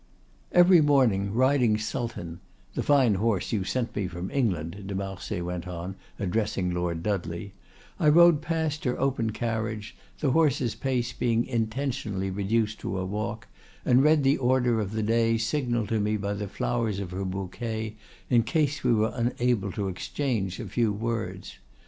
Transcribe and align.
"Every 0.51 0.81
morning, 0.81 1.31
riding 1.31 1.77
Sultan—the 1.77 2.81
fine 2.81 3.13
horse 3.13 3.51
you 3.51 3.63
sent 3.63 3.95
me 3.95 4.07
from 4.07 4.31
England," 4.31 4.87
de 4.87 4.95
Marsay 4.95 5.41
went 5.41 5.67
on, 5.67 5.95
addressing 6.17 6.71
Lord 6.73 7.03
Dudley, 7.03 7.53
"I 7.99 8.09
rode 8.09 8.41
past 8.41 8.83
her 8.85 8.99
open 8.99 9.29
carriage, 9.31 9.95
the 10.19 10.31
horses' 10.31 10.73
pace 10.73 11.13
being 11.13 11.45
intentionally 11.45 12.31
reduced 12.31 12.79
to 12.79 12.97
a 12.97 13.05
walk, 13.05 13.47
and 13.85 14.01
read 14.01 14.23
the 14.23 14.37
order 14.37 14.79
of 14.79 14.93
the 14.93 15.03
day 15.03 15.37
signaled 15.37 15.89
to 15.89 15.99
me 15.99 16.17
by 16.17 16.33
the 16.33 16.47
flowers 16.47 16.99
of 16.99 17.11
her 17.11 17.23
bouquet 17.23 17.95
in 18.27 18.41
case 18.41 18.83
we 18.83 18.95
were 18.95 19.11
unable 19.13 19.71
to 19.73 19.87
exchange 19.87 20.59
a 20.59 20.65
few 20.67 20.91
words. 20.91 21.59